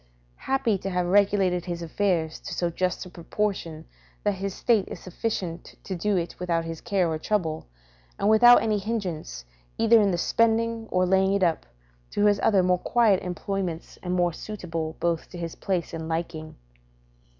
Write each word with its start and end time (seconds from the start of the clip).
Happy 0.47 0.79
to 0.79 0.89
have 0.89 1.05
regulated 1.05 1.65
his 1.65 1.83
affairs 1.83 2.39
to 2.39 2.55
so 2.55 2.71
just 2.71 3.05
a 3.05 3.09
proportion 3.11 3.85
that 4.23 4.31
his 4.31 4.51
estate 4.51 4.87
is 4.87 4.99
sufficient 4.99 5.75
to 5.83 5.95
do 5.95 6.17
it 6.17 6.33
without 6.39 6.65
his 6.65 6.81
care 6.81 7.07
or 7.07 7.19
trouble, 7.19 7.67
and 8.17 8.27
without 8.27 8.63
any 8.63 8.79
hindrance, 8.79 9.45
either 9.77 10.01
in 10.01 10.09
the 10.09 10.17
spending 10.17 10.87
or 10.89 11.05
laying 11.05 11.33
it 11.33 11.43
up, 11.43 11.67
to 12.09 12.25
his 12.25 12.39
other 12.41 12.63
more 12.63 12.79
quiet 12.79 13.21
employments, 13.21 13.99
and 14.01 14.15
more 14.15 14.33
suitable 14.33 14.95
both 14.99 15.29
to 15.29 15.37
his 15.37 15.53
place 15.53 15.93
and 15.93 16.09
liking. 16.09 16.55